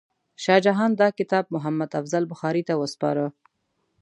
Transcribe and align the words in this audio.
شاه 0.43 0.59
جهان 0.65 0.91
دا 1.01 1.07
کتاب 1.19 1.45
محمد 1.55 1.89
افضل 1.99 2.23
بخاري 2.31 2.61
ته 2.67 2.73
وسپاره. 2.81 3.25